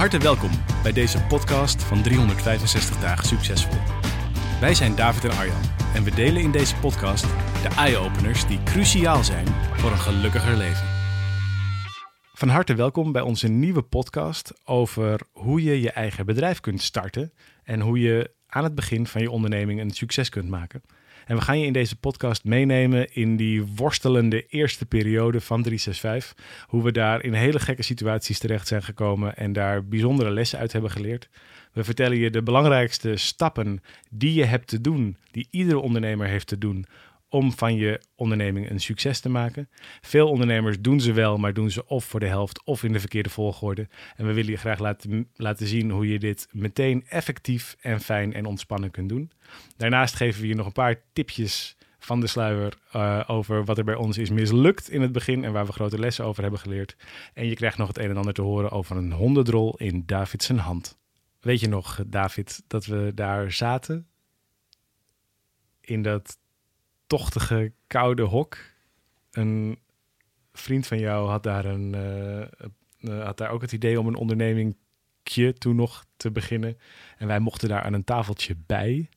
[0.00, 0.50] Harte welkom
[0.82, 3.78] bij deze podcast van 365 dagen succesvol.
[4.60, 5.60] Wij zijn David en Arjan
[5.94, 7.22] en we delen in deze podcast
[7.62, 10.86] de eye-openers die cruciaal zijn voor een gelukkiger leven.
[12.32, 17.32] Van harte welkom bij onze nieuwe podcast over hoe je je eigen bedrijf kunt starten
[17.62, 20.82] en hoe je aan het begin van je onderneming een succes kunt maken.
[21.26, 26.44] En we gaan je in deze podcast meenemen in die worstelende eerste periode van 365.
[26.66, 30.72] Hoe we daar in hele gekke situaties terecht zijn gekomen en daar bijzondere lessen uit
[30.72, 31.28] hebben geleerd.
[31.72, 36.46] We vertellen je de belangrijkste stappen die je hebt te doen, die iedere ondernemer heeft
[36.46, 36.86] te doen
[37.30, 39.68] om van je onderneming een succes te maken.
[40.00, 43.00] Veel ondernemers doen ze wel, maar doen ze of voor de helft of in de
[43.00, 43.88] verkeerde volgorde.
[44.16, 48.32] En we willen je graag laten, laten zien hoe je dit meteen effectief en fijn
[48.32, 49.30] en ontspannen kunt doen.
[49.76, 53.84] Daarnaast geven we je nog een paar tipjes van de sluier uh, over wat er
[53.84, 56.96] bij ons is mislukt in het begin en waar we grote lessen over hebben geleerd.
[57.34, 60.48] En je krijgt nog het een en ander te horen over een hondendrol in Davids
[60.48, 60.98] hand.
[61.40, 64.06] Weet je nog, David, dat we daar zaten
[65.80, 66.38] in dat
[67.10, 68.58] tochtige, koude hok.
[69.30, 69.78] Een
[70.52, 71.94] vriend van jou had daar, een,
[73.00, 76.78] uh, had daar ook het idee om een ondernemingje toen nog te beginnen.
[77.18, 79.08] En wij mochten daar aan een tafeltje bij.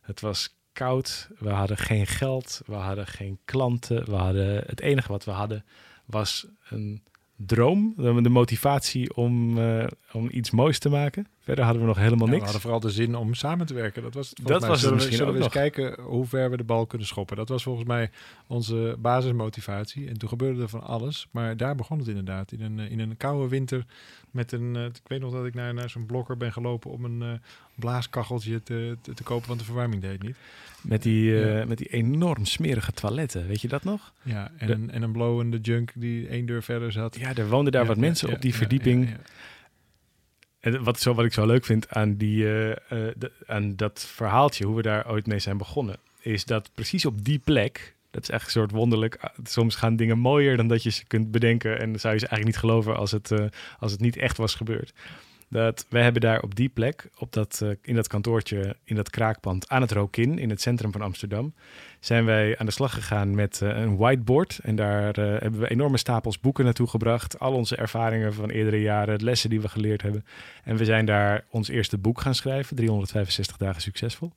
[0.00, 4.04] Het was koud, we hadden geen geld, we hadden geen klanten.
[4.04, 5.64] We hadden, het enige wat we hadden
[6.04, 7.02] was een
[7.36, 11.26] droom, de motivatie om, uh, om iets moois te maken.
[11.50, 12.38] Verder hadden we nog helemaal niks.
[12.38, 14.02] we hadden vooral de zin om samen te werken.
[14.02, 16.56] Dat was het dat was zullen misschien we, zullen we eens kijken hoe ver we
[16.56, 17.36] de bal kunnen schoppen.
[17.36, 18.10] Dat was volgens mij
[18.46, 20.08] onze basismotivatie.
[20.08, 21.28] En toen gebeurde er van alles.
[21.30, 22.52] Maar daar begon het inderdaad.
[22.52, 23.84] In een, in een koude winter
[24.30, 24.74] met een...
[24.74, 27.32] Uh, ik weet nog dat ik naar, naar zo'n blokker ben gelopen om een uh,
[27.74, 30.36] blaaskacheltje te, te, te, kopen, want de verwarming deed niet.
[30.82, 34.12] Met die, uh, met die enorm smerige toiletten, weet je dat nog?
[34.22, 37.16] Ja, en, een, en een blowende junk die één deur verder zat.
[37.16, 39.08] Ja, er woonden daar wat mensen op die verdieping.
[40.60, 44.66] En wat, zo, wat ik zo leuk vind aan, die, uh, de, aan dat verhaaltje,
[44.66, 48.30] hoe we daar ooit mee zijn begonnen, is dat precies op die plek, dat is
[48.30, 51.78] echt een soort wonderlijk, ah, soms gaan dingen mooier dan dat je ze kunt bedenken
[51.78, 53.44] en dan zou je ze eigenlijk niet geloven als het, uh,
[53.78, 54.92] als het niet echt was gebeurd.
[55.50, 59.10] Dat wij hebben daar op die plek, op dat, uh, in dat kantoortje, in dat
[59.10, 61.54] kraakpand aan het Rokin, in het centrum van Amsterdam,
[62.00, 64.60] zijn wij aan de slag gegaan met uh, een whiteboard.
[64.62, 67.38] En daar uh, hebben we enorme stapels boeken naartoe gebracht.
[67.38, 70.24] Al onze ervaringen van eerdere jaren, lessen die we geleerd hebben.
[70.64, 74.32] En we zijn daar ons eerste boek gaan schrijven, 365 dagen succesvol.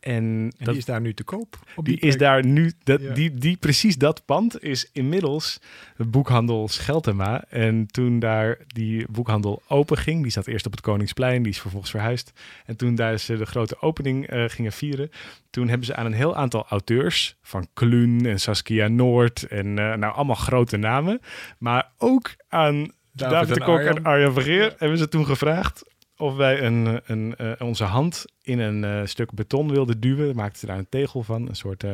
[0.00, 1.58] En, en dat, die is daar nu te koop.
[1.76, 3.14] Op die, die is daar nu, dat, ja.
[3.14, 5.60] die, die, precies dat pand is inmiddels
[5.96, 7.44] boekhandel Scheltema.
[7.48, 11.60] En toen daar die boekhandel open ging, die zat eerst op het Koningsplein, die is
[11.60, 12.32] vervolgens verhuisd.
[12.66, 15.10] En toen daar ze de grote opening uh, gingen vieren,
[15.50, 19.94] toen hebben ze aan een heel aantal auteurs, van Kluun en Saskia Noord en uh,
[19.94, 21.20] nou allemaal grote namen,
[21.58, 24.74] maar ook aan David, David de Kok en, en Arjan Vergeer ja.
[24.78, 25.89] hebben ze toen gevraagd
[26.20, 30.36] of wij een, een, uh, onze hand in een uh, stuk beton wilden duwen.
[30.36, 31.84] Maakten ze daar een tegel van, een soort...
[31.84, 31.90] Uh,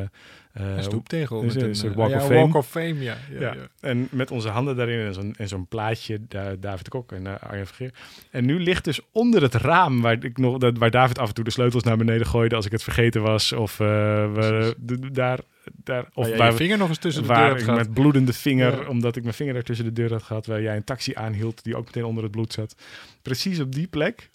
[0.53, 1.43] een stoeptegel.
[1.43, 2.35] Met een, soort walk, ja, of fame.
[2.35, 3.03] walk of fame.
[3.03, 3.55] Ja, ja, ja.
[3.81, 6.21] En met onze handen daarin en zo'n, plaatje,
[6.61, 7.95] David Kok en Arjen Vergeer.
[8.31, 11.45] En nu ligt dus onder het raam, waar, ik nog, waar David af en toe
[11.45, 13.53] de sleutels naar beneden gooide als ik het vergeten was.
[13.53, 14.75] Of we,
[15.13, 15.41] daar
[15.75, 18.89] daar, of waar, je vinger nog eens tussen de deur ik met bloedende vinger, ja.
[18.89, 21.65] omdat ik mijn vinger daar tussen de deur had gehad, waar jij een taxi aanhield
[21.65, 22.77] die ook meteen onder het bloed zat.
[23.23, 24.31] Precies op die plek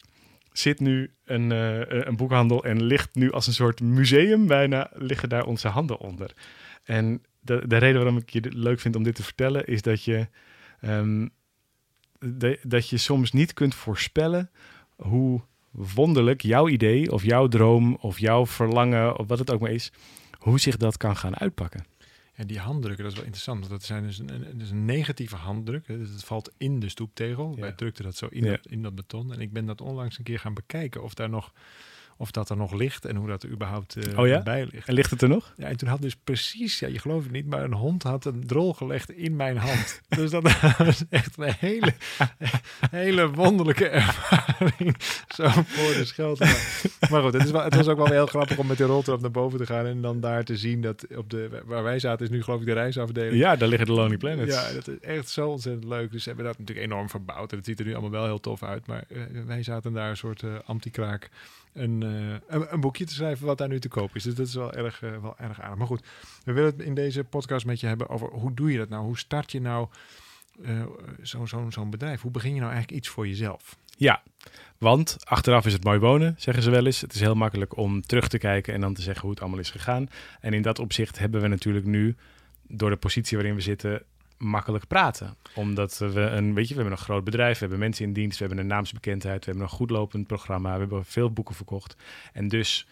[0.51, 5.29] zit nu een, uh, een boekhandel en ligt nu als een soort museum bijna, liggen
[5.29, 6.33] daar onze handen onder.
[6.83, 10.03] En de, de reden waarom ik je leuk vind om dit te vertellen, is dat
[10.03, 10.27] je,
[10.81, 11.29] um,
[12.19, 14.49] de, dat je soms niet kunt voorspellen
[14.95, 15.41] hoe
[15.71, 19.91] wonderlijk jouw idee of jouw droom of jouw verlangen of wat het ook maar is,
[20.41, 21.85] hoe zich dat kan gaan uitpakken.
[22.33, 23.59] En die handdrukken, dat is wel interessant.
[23.59, 25.87] Want dat zijn dus een, een, dus een negatieve handdruk.
[25.87, 27.53] Dus het valt in de stoeptegel.
[27.55, 27.61] Ja.
[27.61, 28.49] Wij drukten dat zo in, ja.
[28.49, 29.33] dat, in dat beton.
[29.33, 31.53] En ik ben dat onlangs een keer gaan bekijken of daar nog
[32.21, 34.41] of dat er nog ligt en hoe dat er überhaupt eh, Oh ja?
[34.41, 34.87] bij ligt.
[34.87, 35.53] En ligt het er nog?
[35.57, 38.25] Ja, en toen had dus precies, ja, je gelooft het niet, maar een hond had
[38.25, 40.01] een drol gelegd in mijn hand.
[40.09, 40.43] dus dat
[40.77, 41.93] was echt een hele,
[42.91, 44.95] hele wonderlijke ervaring.
[45.27, 46.39] Zo voor de scheld.
[47.09, 49.21] Maar goed, het, is wel, het was ook wel heel grappig om met de roltrap
[49.21, 52.25] naar boven te gaan en dan daar te zien dat op de, waar wij zaten
[52.25, 53.35] is nu geloof ik de reisafdeling.
[53.35, 54.55] Ja, daar liggen de Lonely Planets.
[54.55, 56.11] Ja, dat is echt zo ontzettend leuk.
[56.11, 57.51] Dus ze hebben dat natuurlijk enorm verbouwd.
[57.51, 58.87] En het ziet er nu allemaal wel heel tof uit.
[58.87, 61.29] Maar eh, wij zaten daar een soort eh anti-kraak
[61.73, 64.23] een, eh, een, een boekje te schrijven wat daar nu te koop is.
[64.23, 65.77] Dus dat is wel erg, eh, wel erg aardig.
[65.77, 66.07] Maar goed,
[66.43, 69.03] we willen het in deze podcast met je hebben over hoe doe je dat nou?
[69.03, 69.87] Hoe start je nou
[70.63, 70.85] eh,
[71.21, 72.21] zo'n zo'n zo'n bedrijf?
[72.21, 73.77] Hoe begin je nou eigenlijk iets voor jezelf?
[73.97, 74.21] Ja,
[74.77, 77.01] want achteraf is het mooi wonen, zeggen ze wel eens.
[77.01, 79.59] Het is heel makkelijk om terug te kijken en dan te zeggen hoe het allemaal
[79.59, 80.09] is gegaan.
[80.39, 82.15] En in dat opzicht hebben we natuurlijk nu,
[82.67, 84.03] door de positie waarin we zitten,
[84.41, 85.35] makkelijk praten.
[85.55, 88.39] Omdat we een, weet je, we hebben een groot bedrijf, we hebben mensen in dienst,
[88.39, 91.95] we hebben een naamsbekendheid, we hebben een goed lopend programma, we hebben veel boeken verkocht.
[92.33, 92.87] En dus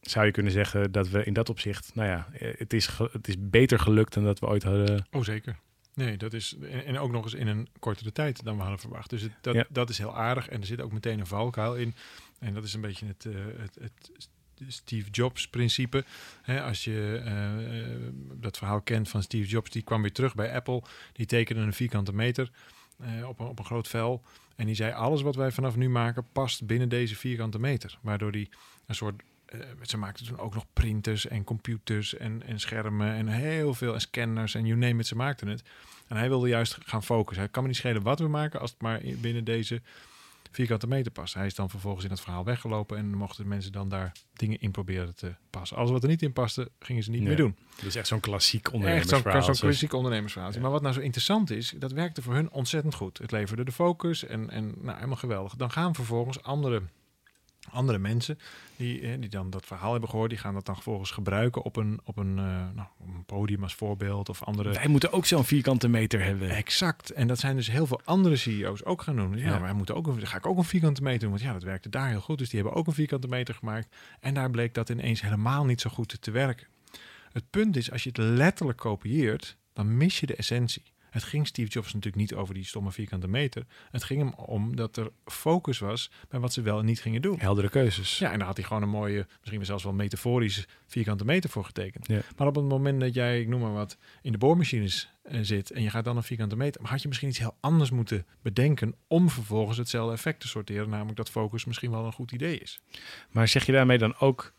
[0.00, 3.28] zou je kunnen zeggen dat we in dat opzicht, nou ja, eh, het is, het
[3.28, 5.06] is beter gelukt dan dat we ooit hadden.
[5.10, 5.56] Oh, zeker.
[5.94, 6.56] Nee, dat is.
[6.86, 9.10] En, ook nog eens in een kortere tijd dan we hadden verwacht.
[9.10, 9.64] Dus het, dat, Ja.
[9.68, 10.48] dat is heel aardig.
[10.48, 11.94] En er zit ook meteen een valkuil in.
[12.38, 14.28] En dat is een beetje het, eh, het, het
[14.68, 16.04] Steve Jobs principe.
[16.46, 17.98] Als je eh, eh,
[18.34, 20.82] dat verhaal kent van Steve Jobs, die kwam weer terug bij Apple.
[21.12, 22.50] Die tekende een vierkante meter
[22.98, 24.22] eh, op, een, op een groot vel.
[24.56, 27.98] En die zei: alles wat wij vanaf nu maken past binnen deze vierkante meter.
[28.00, 28.48] Waardoor die
[28.86, 29.22] een soort
[29.82, 34.00] ze maakten toen ook nog printers en computers en, en schermen en heel veel en
[34.00, 35.62] scanners en you name it, ze maakten het.
[36.08, 37.42] En hij wilde juist gaan focussen.
[37.42, 39.82] Hij kan me niet schelen wat we maken als het maar in- binnen deze
[40.52, 41.34] vierkante meter past.
[41.34, 44.70] Hij is dan vervolgens in het verhaal weggelopen en mochten mensen dan daar dingen in
[44.70, 45.76] proberen te passen.
[45.76, 47.28] Alles wat er niet in paste, gingen ze niet Nee.
[47.28, 47.56] meer doen.
[47.84, 49.32] Is echt zo'n klassiek Echt zo'n ondernemersverhaal.
[49.32, 50.52] zo'n zoals- klassiek ondernemersverhaal.
[50.60, 53.18] Maar wat nou zo interessant is, dat werkte voor hun ontzettend goed.
[53.18, 55.54] Het leverde de focus en, en nou, helemaal geweldig.
[55.54, 56.82] Dan gaan vervolgens andere,
[57.70, 58.38] andere mensen
[58.76, 61.76] die, eh, die dan dat verhaal hebben gehoord, die gaan dat dan vervolgens gebruiken op
[61.76, 62.44] een, op een, eh,
[62.74, 64.72] nou, op een podium als voorbeeld of andere.
[64.72, 66.50] Wij moeten ook zo'n vierkante meter hebben.
[66.50, 67.10] Exact.
[67.10, 69.36] En dat zijn dus heel veel andere CEO's ook gaan doen.
[69.38, 69.60] Ja, Ja.
[69.60, 71.30] wij moeten ook, een- ga ik ook een vierkante meter doen.
[71.30, 72.38] Want ja, dat werkte daar heel goed.
[72.38, 73.96] Dus die hebben ook een vierkante meter gemaakt.
[74.20, 76.66] En daar bleek dat ineens helemaal niet zo goed te werken.
[77.32, 80.82] Het punt is, als je het letterlijk kopieert, dan mis je de essentie.
[81.12, 83.66] Het ging Steve Jobs natuurlijk niet over die stomme vierkante meter.
[83.90, 87.22] Het ging hem om dat er focus was bij wat ze wel en niet gingen
[87.22, 87.38] doen.
[87.38, 88.18] Heldere keuzes.
[88.18, 91.64] Ja, en daar had hij gewoon een mooie, misschien zelfs wel metaforisch vierkante meter voor
[91.64, 92.08] getekend.
[92.08, 92.20] Ja.
[92.36, 95.70] Maar op het moment dat jij, ik noem maar wat, in de boormachines eh, zit
[95.70, 98.26] en je gaat dan een vierkante meter, maar had je misschien iets heel anders moeten
[98.42, 102.58] bedenken om vervolgens hetzelfde effect te sorteren, namelijk dat focus misschien wel een goed idee
[102.58, 102.80] is.
[103.30, 104.52] Maar zeg je daarmee dan ook...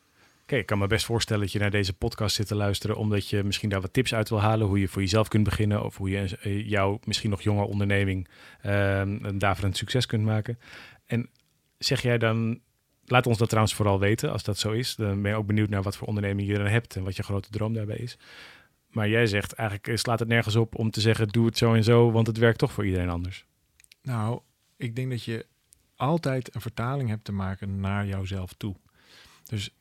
[0.57, 2.95] Ik kan me best voorstellen dat je naar deze podcast zit te luisteren...
[2.95, 4.67] omdat je misschien daar wat tips uit wil halen...
[4.67, 5.83] hoe je voor jezelf kunt beginnen...
[5.83, 8.27] of hoe je eh, jouw misschien nog jonge onderneming...
[8.61, 10.59] ehm een daverend succes kunt maken.
[11.05, 11.29] En
[11.77, 12.59] zeg jij dan...
[13.05, 14.95] Laat ons dat trouwens vooral weten, als dat zo is.
[14.95, 16.95] Dan ben je ook benieuwd naar wat voor onderneming je dan hebt...
[16.95, 18.17] en wat je grote droom daarbij is.
[18.87, 21.27] Maar jij zegt eigenlijk slaat het nergens op om te zeggen...
[21.27, 23.45] doe het zo en zo, want het werkt toch voor iedereen anders.
[24.01, 24.41] Nou,
[24.77, 25.45] ik denk dat je
[25.95, 28.75] altijd een vertaling hebt te maken naar jouzelf toe.
[29.43, 29.71] Dus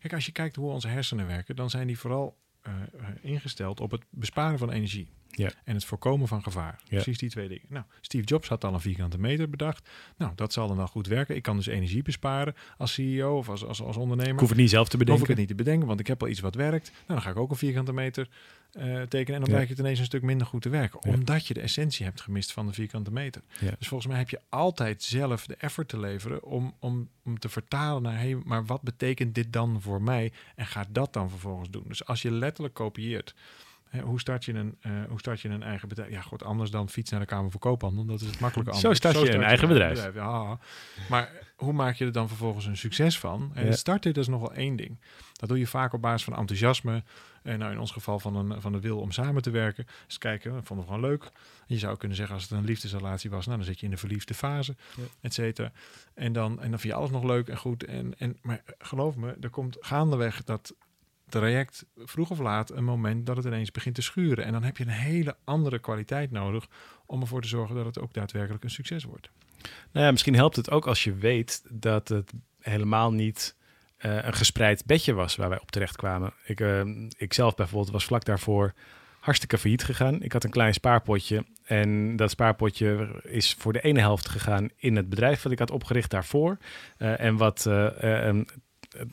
[0.00, 3.80] kijk, als je kijkt hoe onze hersenen werken, dan zijn die vooral eh, eh, ingesteld
[3.80, 5.12] op het besparen van energie.
[5.30, 5.50] Ja.
[5.64, 6.80] En het voorkomen van gevaar.
[6.88, 7.66] Precies die twee dingen.
[7.68, 9.88] Nou, Steve Jobs had al een vierkante meter bedacht.
[10.16, 11.36] Nou, dat zal dan wel goed werken.
[11.36, 14.32] Ik kan dus energie besparen als CEO of als, als, als ondernemer.
[14.32, 15.22] Ik hoef het niet zelf te Dan hoef bedenken.
[15.22, 16.90] ik het niet te bedenken, want ik heb al iets wat werkt.
[16.90, 18.28] Nou, dan ga ik ook een vierkante meter
[18.72, 19.34] eh, tekenen.
[19.34, 21.02] En dan blijkt het ineens een stuk minder goed te werken.
[21.02, 23.42] Omdat je de essentie hebt gemist van de vierkante meter.
[23.78, 27.48] Dus volgens mij heb je altijd zelf de effort te leveren om, om, om te
[27.48, 28.18] vertalen naar...
[28.18, 30.32] Hey, maar wat betekent dit dan voor mij?
[30.54, 31.84] En ga dat dan vervolgens doen.
[31.88, 33.34] Dus als je letterlijk kopieert...
[34.02, 36.10] Hoe, start je een, eh, hoe start je een eigen bedrijf?
[36.10, 38.04] Ja, goed, anders dan fiets naar de Kamer voor Koophandel.
[38.04, 38.96] Dat is het makkelijke Zo antwoord.
[39.14, 40.14] start je een eigen bedrijf.
[40.14, 40.58] Ja,
[41.08, 43.50] maar hoe maak je er dan vervolgens een succes van?
[43.54, 43.72] En Ja.
[43.72, 44.98] starten, dat is nog wel één ding.
[45.32, 47.02] Dat doe je vaak op basis van enthousiasme.
[47.42, 49.86] En nou, in ons geval van, een, van de wil om samen te werken.
[50.06, 51.22] Dus kijken, dat vonden we gewoon leuk.
[51.24, 51.30] En
[51.66, 53.96] je zou kunnen zeggen, als het een liefdesrelatie was, nou, dan zit je in de
[53.98, 55.02] verliefde fase, Ja.
[55.20, 55.72] et cetera.
[56.14, 57.84] En dan, en dan vind je alles nog leuk en goed.
[57.84, 60.74] En, en, maar geloof me, er komt gaandeweg dat
[61.30, 64.44] traject vroeg of laat een moment dat het ineens begint te schuren.
[64.44, 66.68] En dan heb je een hele andere kwaliteit nodig
[67.06, 69.30] om ervoor te zorgen dat het ook daadwerkelijk een succes wordt.
[69.92, 73.56] Nou ja, misschien helpt het ook als je weet dat het helemaal niet
[73.96, 76.32] eh, een gespreid bedje was waar wij op terecht kwamen.
[76.44, 76.82] Ik, eh,
[77.16, 78.72] ik zelf bijvoorbeeld was vlak daarvoor
[79.20, 80.22] hartstikke failliet gegaan.
[80.22, 84.96] Ik had een klein spaarpotje en dat spaarpotje is voor de ene helft gegaan in
[84.96, 86.58] het bedrijf wat ik had opgericht daarvoor.
[86.96, 87.66] Eh, en wat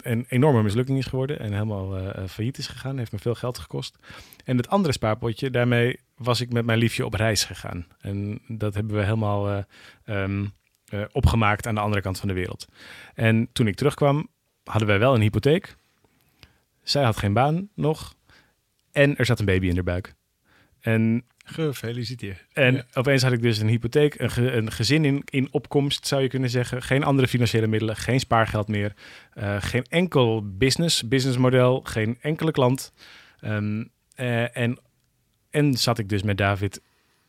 [0.01, 2.98] een, enorme mislukking is geworden en helemaal eh, eh, failliet is gegaan.
[2.98, 3.98] Heeft me veel geld gekost.
[4.43, 7.88] En het andere spaarpotje, daarmee was ik met mijn liefje op reis gegaan.
[8.00, 9.50] En dat hebben we helemaal...
[9.50, 9.63] eh,
[10.03, 10.46] ehm,
[10.88, 12.67] eh, opgemaakt aan de andere kant van de wereld.
[13.13, 14.27] En toen ik terugkwam,
[14.63, 15.75] hadden wij wel een hypotheek.
[16.84, 18.15] Zij had geen baan nog.
[18.91, 20.13] En er zat een baby in haar buik.
[20.79, 22.46] En Gefeliciteerd.
[22.54, 22.84] en Ja.
[22.94, 26.27] opeens had ik dus een hypotheek, een, ge- een gezin in, in opkomst, zou je
[26.27, 26.82] kunnen zeggen.
[26.84, 28.94] Geen andere financiële middelen, geen spaargeld meer.
[29.34, 32.94] eh, geen enkel business, businessmodel, geen enkele klant.
[33.39, 33.84] Ehm,
[34.16, 34.80] eh, en,
[35.50, 36.82] en zat ik dus met David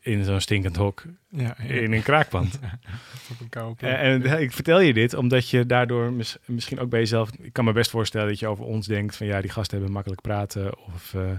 [0.09, 1.65] in zo'n stinkend hok Ja, ja.
[1.65, 2.59] in een kraakpand.
[3.31, 3.93] op een koude plek.
[3.93, 7.31] Eh, en ik vertel je dit omdat je daardoor mis- misschien ook bij jezelf...
[7.41, 9.27] Ik kan me best voorstellen dat je over ons denkt van...
[9.27, 10.79] ja, die gasten hebben makkelijk praten.
[10.79, 11.31] Of eh,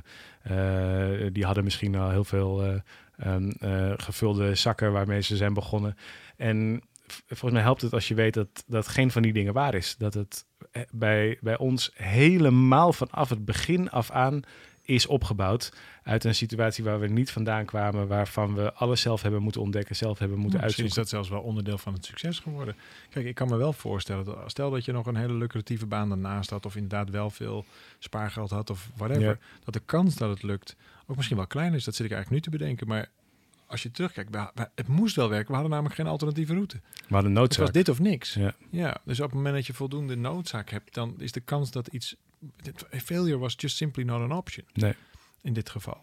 [0.43, 2.75] eh, die hadden misschien al heel veel eh,
[3.17, 5.95] ehm, eh, gevulde zakken waarmee ze zijn begonnen.
[6.37, 6.81] En
[7.27, 9.95] volgens mij helpt het als je weet dat, dat geen van die dingen waar is.
[9.97, 10.45] Dat het
[10.91, 14.41] bij, bij ons helemaal vanaf het begin af aan
[14.89, 19.41] is opgebouwd uit een situatie waar we niet vandaan kwamen, waarvan we alles zelf hebben
[19.41, 21.19] moeten ontdekken, zelf hebben moeten Ja, misschien is uitzoeken.
[21.21, 22.75] dat zelfs wel onderdeel van het succes geworden.
[23.09, 26.09] Kijk, ik kan me wel voorstellen, dat, stel dat je nog een hele lucratieve baan
[26.09, 27.65] daarnaast had, of inderdaad wel veel
[27.99, 29.37] spaargeld had, of whatever, Ja.
[29.63, 30.75] dat de kans dat het lukt
[31.07, 31.83] ook misschien wel klein is.
[31.83, 32.87] Dat zit ik eigenlijk nu te bedenken.
[32.87, 33.09] Maar
[33.67, 34.35] als je terugkijkt,
[34.75, 35.47] het moest wel werken.
[35.47, 36.75] We hadden namelijk geen alternatieve route.
[36.75, 36.81] We
[37.13, 37.61] hadden Het noodzaak.
[37.61, 38.33] was dit of niks.
[38.33, 38.53] Ja.
[38.69, 41.87] Ja, dus op het moment dat je voldoende noodzaak hebt, dan is de kans dat
[41.87, 42.15] iets.
[43.03, 44.65] Failure was just simply not an option.
[44.73, 44.93] Nee.
[45.41, 45.97] In dit geval.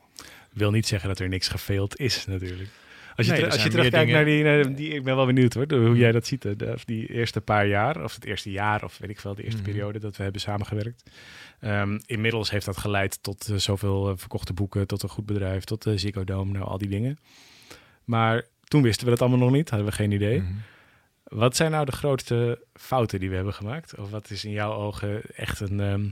[0.52, 2.68] wil niet zeggen dat er niks gefaild is, natuurlijk.
[3.16, 4.88] Als je, Nee, als je terugkijkt naar die, naar die...
[4.94, 6.42] Ik ben wel benieuwd hoor, hoe jij dat ziet.
[6.42, 9.42] de- of die eerste paar jaar, of het eerste jaar, of weet ik veel, de
[9.44, 9.70] eerste Mhm.
[9.70, 11.10] periode dat we hebben samengewerkt.
[11.60, 15.64] Ehm, inmiddels heeft dat geleid tot eh, zoveel eh, verkochte boeken, tot een goed bedrijf,
[15.64, 17.18] tot de Ziggo Dome, nou al die dingen.
[18.04, 20.40] Maar toen wisten we dat allemaal nog niet, hadden we geen idee.
[20.40, 20.52] Mhm.
[21.24, 23.98] Wat zijn nou de grootste fouten die we hebben gemaakt?
[23.98, 26.08] Of wat is in jouw ogen echt een, ehm,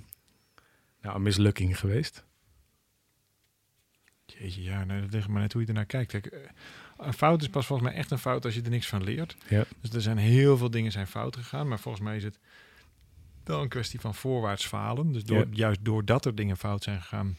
[1.04, 2.24] nou, een mislukking geweest?
[4.26, 6.10] Jeetje, ja, nee, dat ligt maar net hoe je ernaar kijkt.
[6.10, 6.40] Kijk, eh,
[6.96, 9.36] een fout is pas volgens mij echt een fout als je er niks van leert.
[9.48, 9.64] Ja.
[9.80, 12.38] Dus er zijn heel veel dingen zijn fout gegaan, maar volgens mij is het
[13.44, 15.12] wel een kwestie van voorwaarts falen.
[15.12, 15.46] Dus door, Ja.
[15.50, 17.36] juist doordat er dingen fout zijn gegaan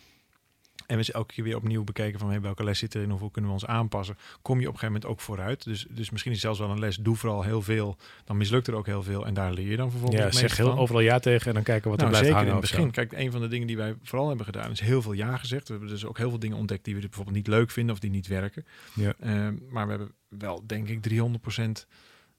[0.88, 3.20] en we ze elke keer weer opnieuw bekeken van hey, welke les zit erin of
[3.20, 5.64] hoe kunnen we ons aanpassen, kom je op een gegeven moment ook vooruit.
[5.64, 8.76] Dus, dus misschien is zelfs wel een les, doe vooral heel veel, dan mislukt er
[8.76, 10.78] ook heel veel en daar leer je dan vervolgens Ja, zeg heel van.
[10.78, 12.64] overal ja tegen en dan kijken wat Nou, er blijft zeker hangen.
[12.64, 12.92] in het begin.
[13.08, 15.68] Kijk, een van de dingen die wij vooral hebben gedaan is heel veel ja gezegd.
[15.68, 18.00] We hebben dus ook heel veel dingen ontdekt die we bijvoorbeeld niet leuk vinden of
[18.00, 18.66] die niet werken.
[18.94, 19.14] Ja.
[19.20, 21.88] Ehm, maar we hebben wel, denk ik, 300%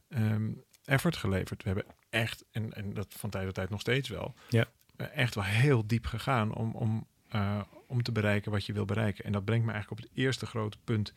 [0.09, 0.49] ehm,
[0.85, 1.63] effort geleverd.
[1.63, 4.65] We hebben echt, en, en dat van tijd tot tijd nog steeds wel, Ja.
[4.97, 8.85] eh, echt wel heel diep gegaan om, om, eh, om te bereiken wat je wil
[8.85, 9.25] bereiken.
[9.25, 11.13] En dat brengt me eigenlijk op het eerste grote punt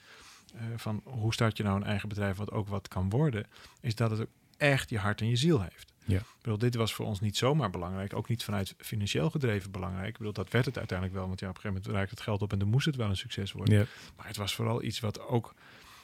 [0.56, 3.46] eh, van hoe start je nou een eigen bedrijf wat ook wat kan worden,
[3.82, 5.94] is dat het ook echt je hart en je ziel heeft.
[6.06, 6.18] Ja.
[6.18, 10.08] Ik bedoel, dit was voor ons niet zomaar belangrijk, ook niet vanuit financieel gedreven belangrijk.
[10.08, 12.24] Ik bedoel, dat werd het uiteindelijk wel, want ja, op een gegeven moment raakte het
[12.24, 13.78] geld op en dan moest het wel een succes worden.
[13.78, 13.86] Ja.
[14.16, 15.54] Maar het was vooral iets wat ook,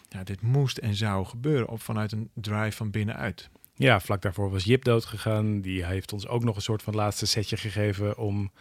[0.09, 3.49] ja, dit moest en zou gebeuren op, vanuit een drive van binnenuit.
[3.75, 5.61] ja, vlak daarvoor was Jip dood gegaan.
[5.61, 8.51] Die heeft ons ook nog een soort van laatste setje gegeven om...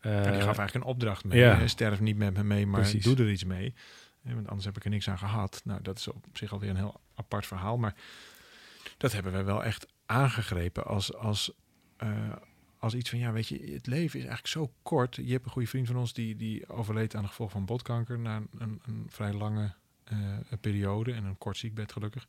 [0.00, 1.38] eh, Ja, die gaf eigenlijk een opdracht mee.
[1.38, 1.56] ja.
[1.56, 3.04] hè, Sterf niet met me mee, maar Precies.
[3.04, 3.74] doe er iets mee.
[4.22, 5.60] Ja, Want anders heb ik er niks aan gehad.
[5.64, 7.78] Nou, dat is op zich alweer een heel apart verhaal.
[7.78, 7.94] Maar
[8.96, 11.52] dat hebben we wel echt aangegrepen als, als,
[11.96, 12.32] eh,
[12.78, 13.18] als iets van...
[13.18, 15.16] Ja, weet je, het leven is eigenlijk zo kort.
[15.16, 18.18] Je hebt een goede vriend van ons die, die overleed aan de gevolg van botkanker...
[18.18, 19.72] na een, een, vrij lange
[20.04, 20.16] eh,
[20.60, 22.26] periode en een kort ziekbed gelukkig.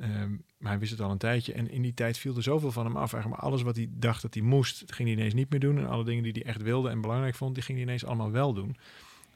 [0.00, 1.52] Ehm, maar hij wist het al een tijdje.
[1.52, 3.12] En in die tijd viel er zoveel van hem af.
[3.12, 5.78] Eigenlijk maar alles wat hij dacht dat hij moest, ging hij ineens niet meer doen.
[5.78, 8.30] En alle dingen die hij echt wilde en belangrijk vond, die ging hij ineens allemaal
[8.30, 8.76] wel doen.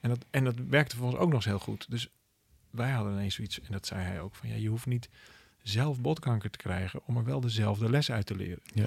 [0.01, 1.91] En dat, en dat werkte voor ons ook nog eens heel goed.
[1.91, 2.09] Dus
[2.71, 5.09] wij hadden ineens zoiets, en dat zei hij ook, van ja, je hoeft niet
[5.63, 8.63] zelf botkanker te krijgen om er wel dezelfde les uit te leren.
[8.75, 8.87] Ja.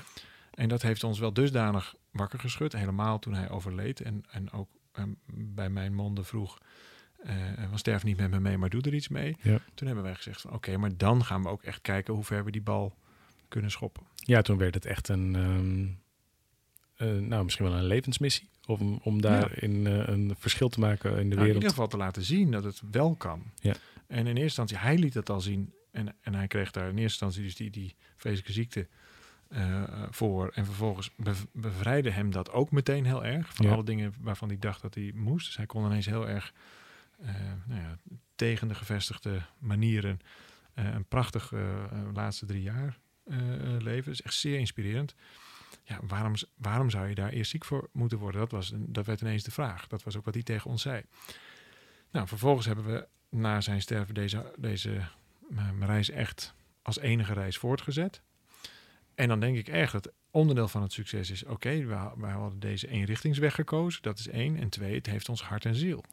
[0.54, 4.02] En dat heeft ons wel dusdanig wakker geschud, helemaal toen hij overleed.
[4.02, 6.58] En, en ook ehm, bij mijn monden vroeg,
[7.24, 7.36] eh
[7.70, 9.36] van sterf niet met me mee, maar doe er iets mee.
[9.42, 9.60] Ja.
[9.74, 12.46] Toen hebben wij gezegd van oké, maar dan gaan we ook echt kijken hoe ver
[12.46, 12.98] we die bal
[13.48, 14.04] kunnen schoppen.
[14.16, 15.36] ja, toen werd het echt een...
[15.36, 15.88] ehm,
[17.10, 18.50] eh, nou, misschien wel een levensmissie.
[18.66, 21.56] Om, om daarin eh, een verschil te maken in de Nou, in wereld.
[21.56, 23.44] ieder geval te laten zien dat het wel kan.
[23.56, 23.74] Ja.
[24.08, 25.74] En in eerste instantie, hij liet het al zien.
[25.92, 28.88] En, en hij kreeg daar in eerste instantie dus die, die vreselijke ziekte
[30.10, 30.50] voor.
[30.54, 33.56] En vervolgens bev- bevrijdde hem dat ook meteen heel erg.
[33.56, 33.72] Van Ja.
[33.72, 35.46] alle dingen waarvan hij dacht dat hij moest.
[35.46, 36.54] Dus hij kon ineens heel erg
[37.66, 37.98] nou ja,
[38.36, 40.20] tegen de gevestigde manieren
[40.74, 44.04] eh, een prachtig eh, eh, laatste drie jaar eh, eh, leven.
[44.04, 45.16] Dat is echt zeer inspirerend.
[45.84, 48.42] Ja, waarom, waarom zou je daar eerst ziek voor moeten worden?
[48.42, 49.88] Dat, was, dat werd ineens de vraag.
[49.88, 51.04] Dat was ook wat hij tegen ons zei.
[52.12, 55.02] Nou, vervolgens hebben we na zijn sterven deze, deze
[55.56, 58.22] eh, reis echt als enige reis voortgezet.
[59.16, 61.44] En dan denk ik echt dat onderdeel van het succes is...
[61.44, 64.58] oké, we, we hadden deze eenrichtingsweg gekozen, dat is één.
[64.58, 66.04] En twee, het heeft ons hart en ziel.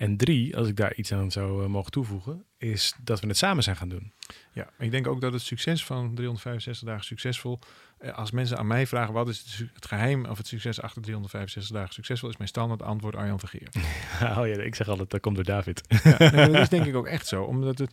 [0.00, 3.36] En drie, als ik daar iets aan zou eh, mogen toevoegen, is dat we het
[3.36, 4.12] samen zijn gaan doen.
[4.52, 7.58] Ja, ik denk ook dat het succes van 365 dagen succesvol.
[7.98, 11.76] eh, Als mensen aan mij vragen wat is het, geheim of het succes achter 365
[11.76, 13.68] dagen succesvol, is mijn standaard antwoord Arjan Vergeer.
[14.38, 15.82] oh ja, ik zeg altijd, dat komt door David.
[16.04, 17.42] Ja, nee, dat is denk ik ook echt zo.
[17.42, 17.92] Omdat het,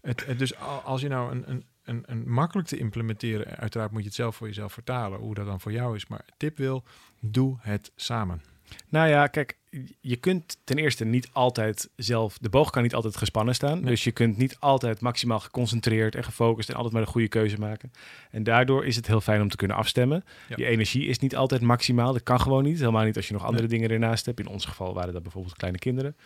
[0.00, 3.90] het, het dus al- als je nou een, een, een, een makkelijk te implementeren, uiteraard
[3.90, 6.06] moet je het zelf voor jezelf vertalen, hoe dat dan voor jou is.
[6.06, 6.84] Maar tip wil,
[7.20, 8.42] doe het samen.
[8.88, 9.58] Nou ja, kijk,
[10.00, 13.80] je kunt ten eerste niet altijd zelf, de boog kan niet altijd gespannen staan.
[13.80, 13.90] Nee.
[13.90, 17.58] Dus je kunt niet altijd maximaal geconcentreerd en gefocust en altijd maar de goede keuze
[17.58, 17.92] maken.
[18.30, 20.24] En daardoor is het heel fijn om te kunnen afstemmen.
[20.48, 20.56] Ja.
[20.58, 22.12] Je energie is niet altijd maximaal.
[22.12, 22.78] Dat kan gewoon niet.
[22.78, 24.40] Helemaal niet als je nog andere dingen ernaast hebt.
[24.40, 26.16] In ons geval waren dat bijvoorbeeld kleine kinderen.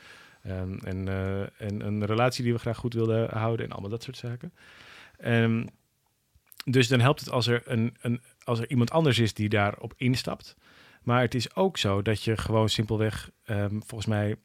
[0.43, 4.03] Ehm, en, eh, en een relatie die we graag goed wilden houden en allemaal dat
[4.03, 4.53] soort zaken.
[5.19, 5.67] Ehm,
[6.65, 9.95] dus dan helpt het als er, een, een, als er iemand anders is die daarop
[9.97, 10.57] instapt.
[11.07, 14.37] Maar het is ook zo dat je gewoon simpelweg, ehm, volgens mij,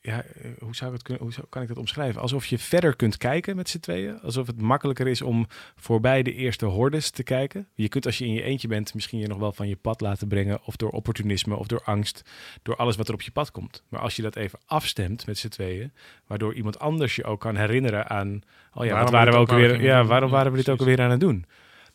[0.00, 2.20] ja, eh, hoe, zou ik het kunnen, hoe zou, kan ik dat omschrijven?
[2.20, 4.20] Alsof je verder kunt kijken met z'n tweeën.
[4.20, 5.46] Alsof het makkelijker is om
[5.76, 7.68] voorbij de eerste hordes te kijken.
[7.74, 10.00] Je kunt als je in je eentje bent misschien je nog wel van je pad
[10.00, 10.60] laten brengen.
[10.64, 12.22] Of door opportunisme of door angst.
[12.62, 13.82] Door alles wat er op je pad komt.
[13.88, 15.92] Maar als je dat even afstemt met z'n tweeën.
[16.26, 18.42] Waardoor iemand anders je ook kan herinneren aan...
[18.74, 21.00] Oh ja, Waarom waren we ook weer, gingen ja, waarom waren we dit ook alweer
[21.00, 21.44] aan het doen?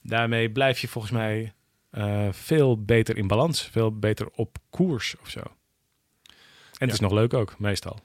[0.01, 1.53] Daarmee blijf je volgens mij
[1.89, 3.61] eh, veel beter in balans.
[3.61, 5.39] Veel beter op koers of zo.
[5.39, 6.93] En het Ja.
[6.93, 7.99] is nog leuk ook, meestal.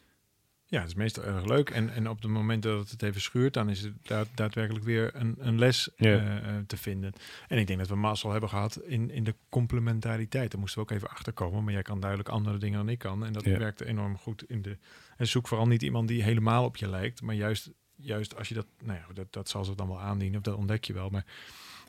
[0.66, 1.70] Ja, het is meestal erg leuk.
[1.70, 5.10] En, en op het moment dat het even schuurt, dan is het daad- daadwerkelijk weer
[5.14, 6.08] een, een les Ja.
[6.18, 7.12] eh, eh, te vinden.
[7.48, 10.50] En ik denk dat we mazzel hebben gehad in, in de complementariteit.
[10.50, 11.64] Daar moesten we ook even achter komen.
[11.64, 13.24] Maar jij kan duidelijk andere dingen dan ik kan.
[13.24, 13.58] En dat Ja.
[13.58, 14.78] werkte enorm goed in de.
[15.16, 17.22] En zoek vooral niet iemand die helemaal op je lijkt.
[17.22, 18.66] Maar juist, juist als je dat.
[18.82, 20.38] Nou ja, dat, dat zal ze dan wel aandienen.
[20.38, 21.08] Of dat ontdek je wel.
[21.08, 21.24] Maar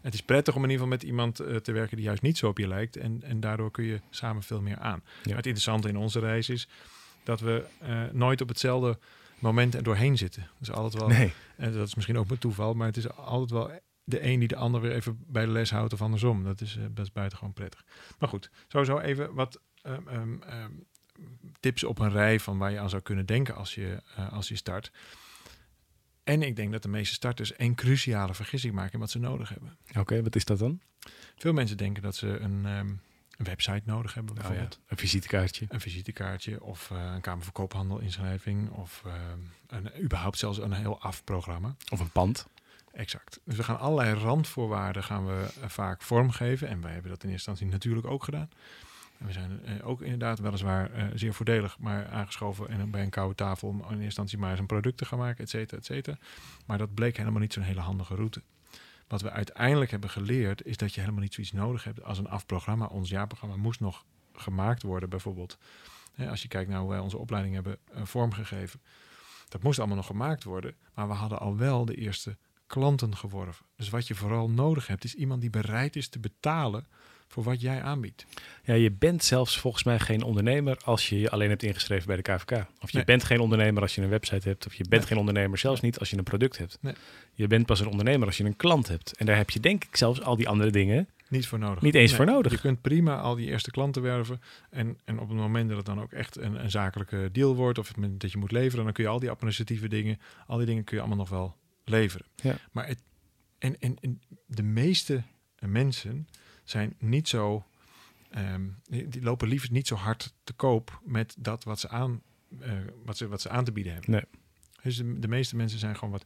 [0.06, 2.38] het is prettig om in ieder geval met iemand eh, te werken die juist niet
[2.38, 2.98] zo op je lijkt.
[2.98, 5.04] En, en daardoor kun je samen veel meer aan.
[5.24, 5.36] Ja.
[5.36, 6.68] Het interessante in onze reis is
[7.24, 9.00] dat we eh, nooit op hetzelfde
[9.40, 10.48] moment er doorheen zitten.
[10.60, 11.34] Dus altijd wel, Nee.
[11.58, 13.72] en dat is misschien ook een toeval, maar het is altijd wel
[14.04, 16.44] de een die de ander weer even bij de les houdt of andersom.
[16.44, 17.86] Dat is, eh, dat is buitengewoon prettig.
[18.20, 20.72] Maar goed, sowieso even wat ehm, ehm, ehm,
[21.60, 24.48] tips op een rij van waar je aan zou kunnen denken als je, eh, als
[24.48, 24.92] je start.
[26.26, 29.50] En ik denk dat de meeste starters één cruciale vergissing maken in wat ze nodig
[29.50, 29.78] hebben.
[29.98, 30.82] Oké, wat is dat dan?
[31.36, 32.88] Veel mensen denken dat ze een, ehm,
[33.38, 34.80] een website nodig hebben, Oh ja, bijvoorbeeld.
[34.88, 35.66] een visitekaartje.
[35.70, 39.14] Een visitekaartje of eh, een Kamer Koophandel inschrijving of eh,
[39.68, 41.76] een, überhaupt zelfs een heel afprogramma.
[41.92, 42.48] Of een pand.
[42.92, 43.40] Exact.
[43.44, 46.68] Dus we gaan allerlei randvoorwaarden gaan we eh, vaak vormgeven.
[46.68, 48.50] En wij hebben dat in eerste instantie natuurlijk ook gedaan.
[49.18, 53.36] We zijn eh, ook inderdaad weliswaar eh, zeer voordelig, maar aangeschoven en bij een koude
[53.36, 55.86] tafel om in eerste instantie maar eens een product te gaan maken, et cetera, et
[55.86, 56.18] cetera.
[56.66, 58.42] Maar dat bleek helemaal niet zo'n hele handige route.
[59.08, 62.30] Wat we uiteindelijk hebben geleerd is dat je helemaal niet zoiets nodig hebt als een
[62.30, 62.86] afprogramma.
[62.86, 65.58] Ons jaarprogramma moest nog gemaakt worden bijvoorbeeld.
[66.30, 68.82] Als je kijkt naar hoe wij onze opleiding hebben eh, vormgegeven.
[69.50, 70.76] Dat moest allemaal nog gemaakt worden.
[70.94, 73.66] Maar we hadden al wel de eerste klanten geworven.
[73.76, 76.88] Dus wat je vooral nodig hebt, is iemand die bereid is te betalen
[77.28, 78.26] voor wat jij aanbiedt.
[78.64, 82.16] Ja, je bent zelfs volgens mij geen ondernemer als je je alleen hebt ingeschreven bij
[82.16, 82.52] de KVK.
[82.82, 83.06] Of je Nee.
[83.06, 84.66] bent geen ondernemer als je een website hebt.
[84.66, 85.10] Of je bent Nee.
[85.12, 86.78] geen ondernemer zelfs niet als je een product hebt.
[86.82, 86.94] Nee.
[87.34, 89.18] Je bent pas een ondernemer als je een klant hebt.
[89.18, 91.08] En daar heb je denk ik zelfs al die andere dingen.
[91.30, 91.82] Niet voor nodig.
[91.84, 92.52] Niet eens voor nodig.
[92.52, 94.42] Je kunt prima al die eerste klanten werven.
[94.70, 97.78] En, en op het moment dat het dan ook echt een, een zakelijke deal wordt,
[97.78, 100.66] of het dat je moet leveren, dan kun je al die administratieve dingen, al die
[100.66, 102.26] dingen kun je allemaal nog wel leveren.
[102.36, 102.56] Ja.
[102.72, 103.00] Maar het,
[103.58, 105.24] en, en, en de meeste
[105.60, 106.28] mensen
[106.66, 107.66] zijn niet zo,
[108.30, 112.22] ehm, die, lopen liever niet zo hard te koop met dat wat ze aan,
[112.60, 112.72] eh,
[113.06, 114.12] wat ze, wat ze aan te bieden hebben.
[114.12, 114.24] Nee.
[114.82, 116.26] Dus de, de meeste mensen zijn gewoon wat,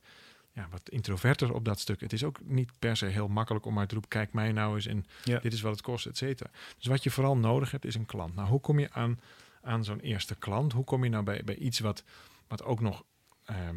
[0.52, 2.02] ja, wat introverter op dat stuk.
[2.02, 4.76] Het is ook niet per se heel makkelijk om maar te roepen, kijk mij nou
[4.76, 5.40] eens en Ja.
[5.40, 6.50] dit is wat het kost, et cetera.
[6.78, 8.36] Dus wat je vooral nodig hebt is een klant.
[8.36, 9.20] Nou, hoe kom je aan,
[9.62, 10.72] aan zo'n eerste klant?
[10.74, 12.04] Hoe kom je nou bij, bij iets wat,
[12.48, 13.04] wat ook nog
[13.46, 13.76] ehm,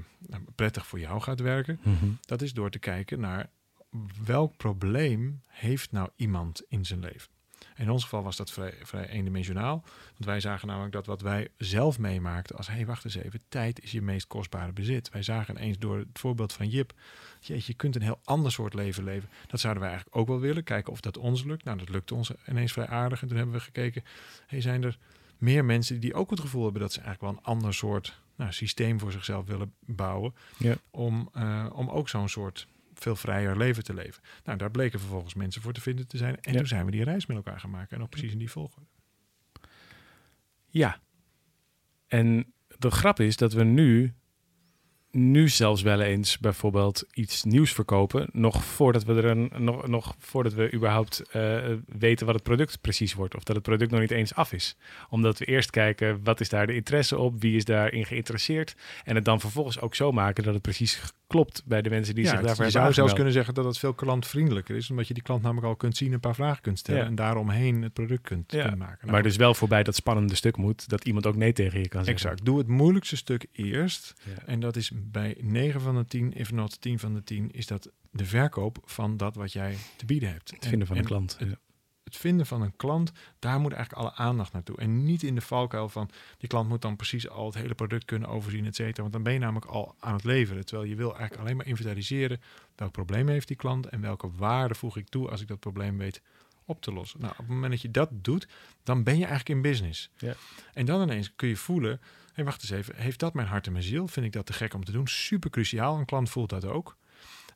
[0.54, 1.80] prettig voor jou gaat werken?
[2.20, 3.50] Dat is door te kijken naar
[4.24, 7.30] welk probleem heeft nou iemand in zijn leven.
[7.76, 9.84] In ons geval was dat vrij, vrij eendimensionaal.
[10.12, 12.66] Want wij zagen namelijk dat wat wij zelf meemaakten als...
[12.66, 15.10] hé, hey, wacht eens even, tijd is je meest kostbare bezit.
[15.10, 16.92] Wij zagen ineens door het voorbeeld van Jip...
[17.40, 19.28] jeetje, je kunt een heel ander soort leven leven.
[19.46, 20.64] Dat zouden wij eigenlijk ook wel willen.
[20.64, 21.64] Kijken of dat ons lukt.
[21.64, 23.22] Nou, dat lukte ons ineens vrij aardig.
[23.22, 24.04] En toen hebben we gekeken,
[24.46, 24.98] hey, zijn er
[25.38, 26.80] meer mensen die ook het gevoel hebben...
[26.80, 30.34] dat ze eigenlijk wel een ander soort nou, systeem voor zichzelf willen bouwen...
[30.58, 30.74] Ja.
[30.90, 32.66] Om, eh, om ook zo'n soort
[33.02, 34.22] veel vrijer leven te leven.
[34.44, 36.40] Nou, daar bleken vervolgens mensen voor te vinden te zijn.
[36.40, 36.58] En Ja.
[36.58, 37.96] toen zijn we die reis met elkaar gaan maken.
[37.96, 38.86] En ook precies in die volgorde.
[40.68, 41.00] Ja.
[42.06, 44.14] En de grap is dat we nu
[45.12, 50.14] nu zelfs wel eens bijvoorbeeld iets nieuws verkopen, nog voordat we er een, nog, nog
[50.18, 51.58] voordat we überhaupt eh,
[51.98, 54.76] weten wat het product precies wordt, of dat het product nog niet eens af is.
[55.08, 59.14] Omdat we eerst kijken wat is daar de interesse op, wie is daarin geïnteresseerd, en
[59.14, 62.30] het dan vervolgens ook zo maken dat het precies klopt bij de mensen die Ja,
[62.30, 65.14] zich daarvoor je hebben zou zelfs kunnen zeggen dat het veel klantvriendelijker is, omdat je
[65.14, 67.06] die klant namelijk al kunt zien, een paar vragen kunt stellen Ja.
[67.06, 68.98] en daaromheen het product kunt, Ja, kunt maken.
[69.00, 71.88] Nou, Maar dus wel voorbij dat spannende stuk moet, dat iemand ook nee tegen je
[71.88, 72.22] kan zeggen.
[72.28, 72.44] exact.
[72.44, 74.14] Doe het moeilijkste stuk eerst.
[74.46, 77.66] En dat is bij 9 van de 10, if not 10 van de 10, is
[77.66, 80.50] dat de verkoop van dat wat jij te bieden hebt.
[80.50, 81.38] Het vinden van en, een klant.
[81.38, 81.58] Het, ja.
[82.04, 84.76] het vinden van een klant, daar moet eigenlijk alle aandacht naartoe.
[84.76, 88.04] En niet in de valkuil van die klant moet dan precies al het hele product
[88.04, 89.00] kunnen overzien, et cetera.
[89.00, 90.64] Want dan ben je namelijk al aan het leveren.
[90.64, 92.40] Terwijl je wil eigenlijk alleen maar inventariseren
[92.74, 95.98] welk probleem heeft die klant en welke waarde voeg ik toe als ik dat probleem
[95.98, 96.22] weet
[96.64, 97.20] op te lossen.
[97.20, 98.48] Nou, op het moment dat je dat doet,
[98.82, 100.10] dan ben je eigenlijk in business.
[100.16, 100.34] Ja.
[100.72, 102.00] En dan ineens kun je voelen,
[102.32, 104.08] hey, wacht eens even, heeft dat mijn hart en mijn ziel?
[104.08, 105.06] Vind ik dat te gek om te doen?
[105.06, 106.96] Super cruciaal, een klant voelt dat ook.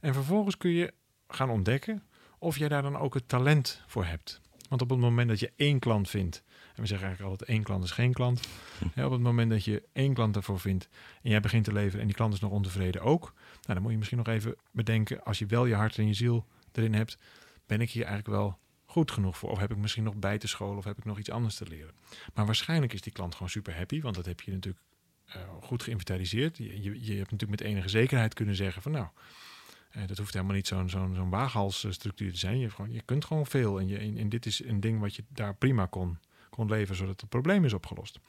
[0.01, 0.93] En vervolgens kun je
[1.29, 2.03] gaan ontdekken
[2.39, 4.41] of jij daar dan ook het talent voor hebt.
[4.69, 6.43] Want op het moment dat je één klant vindt,
[6.75, 8.41] en we zeggen eigenlijk altijd één klant is geen klant.
[9.05, 10.89] Op het moment dat je één klant ervoor vindt
[11.23, 13.91] en jij begint te leveren en die klant is nog ontevreden ook, nou, dan moet
[13.91, 17.19] je misschien nog even bedenken, als je wel je hart en je ziel erin hebt,
[17.67, 18.59] ben ik hier eigenlijk wel
[18.97, 19.51] goed genoeg voor?
[19.51, 21.67] Of heb ik misschien nog bij te scholen of heb ik nog iets anders te
[21.69, 21.95] leren?
[22.35, 24.85] Maar waarschijnlijk is die klant gewoon super happy, want dat heb je natuurlijk
[25.27, 26.57] eh, goed geïnventariseerd.
[26.57, 29.07] Je, je, hebt natuurlijk met enige zekerheid kunnen zeggen van nou,
[29.91, 32.59] eh, dat hoeft helemaal niet zo'n zo'n zo'n waaghalsstructuur te zijn.
[32.59, 35.55] Je, gewoon, je kunt gewoon veel en, je, dit is een ding wat je daar
[35.55, 36.19] prima kon,
[36.51, 38.21] kon leveren zodat het probleem is opgelost.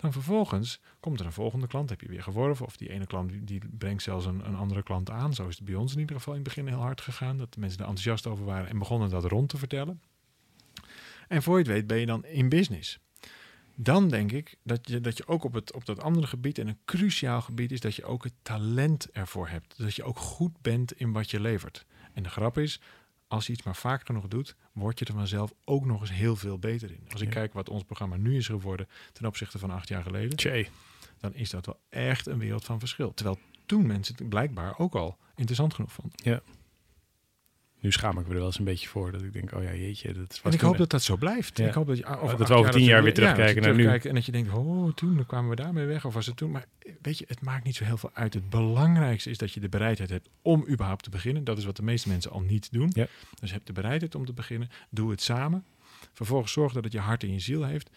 [0.00, 2.66] Dan vervolgens komt er een volgende klant, heb je weer geworven.
[2.66, 5.34] Of die ene klant die, brengt zelfs een, een andere klant aan.
[5.34, 7.36] Zo is het bij ons in ieder geval in het begin heel hard gegaan.
[7.36, 10.00] Dat mensen er enthousiast over waren en begonnen dat rond te vertellen.
[11.28, 12.98] En voor je het weet ben je dan in business.
[13.74, 16.68] Dan denk ik dat je, dat je ook op, het, op dat andere gebied, en
[16.68, 19.78] een cruciaal gebied is, dat je ook het talent ervoor hebt.
[19.78, 21.86] Dat je ook goed bent in wat je levert.
[22.12, 22.80] En de grap is,
[23.30, 26.36] als je iets maar vaak genoeg doet, word je er vanzelf ook nog eens heel
[26.36, 27.06] veel beter in.
[27.12, 27.34] Als ik Ja.
[27.34, 30.68] kijk wat ons programma nu is geworden ten opzichte van acht jaar geleden, Tjee.
[31.18, 33.14] dan is dat wel echt een wereld van verschil.
[33.14, 36.14] Terwijl toen mensen het blijkbaar ook al interessant genoeg vonden.
[37.80, 39.12] Nu schaam ik me er wel eens een beetje voor.
[39.12, 40.12] Dat ik denk, oh ja, jeetje.
[40.12, 41.58] Dat was En ik hoop dat dat zo blijft.
[41.58, 41.66] Ja.
[41.66, 43.70] Ik hoop dat je ah, over Dat we over tien jaar weer ja, terugkijken naar
[43.70, 43.76] nu.
[43.76, 46.04] terugkijkt En dat je denkt, oh, toen kwamen we daarmee weg.
[46.04, 46.50] Of was het toen?
[46.50, 48.34] Maar eh, weet je, het maakt niet zo heel veel uit.
[48.34, 51.44] Het belangrijkste is dat je de bereidheid hebt om überhaupt te beginnen.
[51.44, 52.90] Dat is wat de meeste mensen al niet doen.
[52.94, 53.06] Ja.
[53.40, 54.70] Dus heb de bereidheid om te beginnen.
[54.90, 55.64] Doe het samen.
[56.12, 57.90] Vervolgens zorg dat het je hart en je ziel heeft.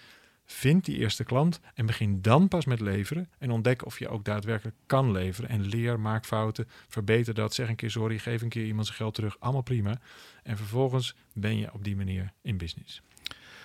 [0.53, 3.29] Vind die eerste klant en begin dan pas met leveren.
[3.37, 5.49] En ontdek of je ook daadwerkelijk kan leveren.
[5.49, 7.53] En leer, maak fouten, verbeter dat.
[7.53, 9.39] Zeg een keer sorry, geef een keer iemand zijn geld terug.
[9.39, 9.99] Allemaal prima.
[10.43, 13.01] En vervolgens ben je op die manier in business.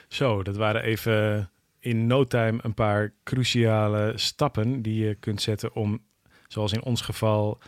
[0.09, 5.75] Zo, dat waren even in no time een paar cruciale stappen die je kunt zetten
[5.75, 6.03] om,
[6.47, 7.59] zoals in ons geval,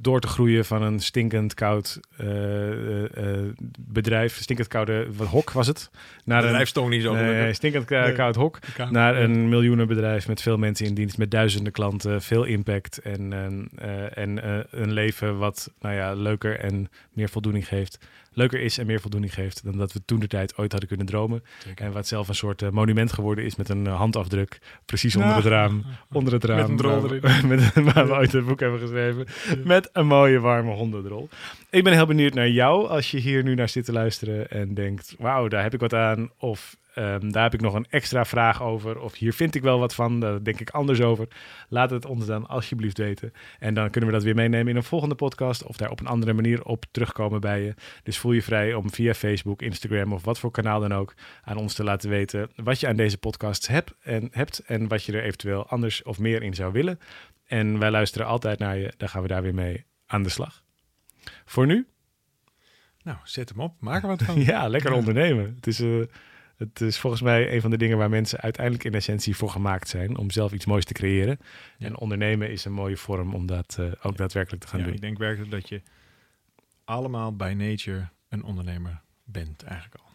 [0.00, 3.46] door te groeien van een stinkend koud eh, eh, eh,
[3.78, 5.90] bedrijf, stinkend koude wat, hok was het,
[6.24, 8.12] naar een stond niet nee, stinkend Nee.
[8.12, 8.58] koud hok,
[8.90, 13.32] naar een miljoenenbedrijf met veel mensen in dienst, met duizenden klanten, veel impact en,
[14.14, 17.98] en eh, een leven wat nou ja, leuker en meer voldoening geeft.
[18.38, 21.06] Leuker is en meer voldoening geeft dan dat we toen de tijd ooit hadden kunnen
[21.06, 21.42] dromen.
[21.74, 24.58] En wat zelf een soort eh, monument geworden is met een eh, handafdruk.
[24.84, 25.84] Precies onder het raam.
[26.12, 26.70] Onder het raam.
[26.70, 27.48] een drol waar we- erin.
[27.48, 29.26] met, waar we ooit een boek hebben geschreven.
[29.64, 31.28] Met een mooie warme hondendrol.
[31.70, 34.74] Ik ben heel benieuwd naar jou als je hier nu naar zit te luisteren en
[34.74, 36.30] denkt, wauw, daar heb ik wat aan.
[36.38, 39.00] Of ehm, daar heb ik nog een extra vraag over.
[39.00, 40.20] Of hier vind ik wel wat van.
[40.20, 41.28] Daar denk ik anders over.
[41.68, 43.32] Laat het ons dan alsjeblieft weten.
[43.58, 45.62] En dan kunnen we dat weer meenemen in een volgende podcast.
[45.62, 47.74] Of daar op een andere manier op terugkomen bij je.
[48.02, 51.56] Dus voel je vrij om via Facebook, Instagram of wat voor kanaal dan ook aan
[51.56, 55.12] ons te laten weten wat je aan deze podcasts hebt en, hebt en wat je
[55.12, 56.98] er eventueel anders of meer in zou willen.
[57.46, 58.92] En wij luisteren altijd naar je.
[58.96, 60.62] Dan gaan we daar weer mee aan de slag.
[61.44, 61.86] Voor nu,
[63.02, 63.74] Nou, zet hem op.
[63.80, 64.40] Maak er wat van.
[64.52, 65.54] ja, lekker ondernemen.
[65.56, 66.00] Het is, eh,
[66.58, 69.88] het is volgens mij een van de dingen waar mensen uiteindelijk in essentie voor gemaakt
[69.88, 70.16] zijn.
[70.16, 71.38] Om zelf iets moois te creëren.
[71.78, 71.86] Ja.
[71.86, 74.94] En ondernemen is een mooie vorm om dat eh, ook daadwerkelijk te gaan Ja, doen.
[74.94, 75.82] ik denk werkelijk dat je
[76.84, 80.06] allemaal by nature een ondernemer bent eigenlijk al.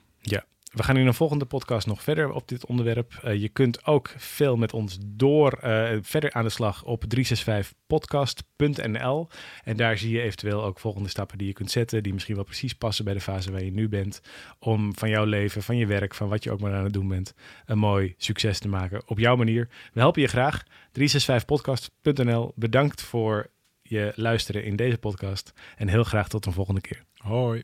[0.74, 3.20] We gaan in een volgende podcast nog verder op dit onderwerp.
[3.24, 9.28] Eh, je kunt ook veel met ons door eh, verder aan de slag op 365podcast.nl.
[9.64, 12.44] En daar zie je eventueel ook volgende stappen die je kunt zetten, die misschien wel
[12.44, 14.22] precies passen bij de fase waar je nu bent.
[14.60, 17.08] Om van jouw leven, van je werk, van wat je ook maar aan het doen
[17.08, 17.34] bent,
[17.66, 19.70] een mooi succes te maken op jouw manier.
[19.94, 20.64] We helpen je graag.
[21.00, 22.52] 365podcast.nl.
[22.56, 23.50] Bedankt voor
[23.82, 25.54] je luisteren in deze podcast.
[25.76, 27.04] En heel graag tot een volgende keer.
[27.14, 27.64] Hoi.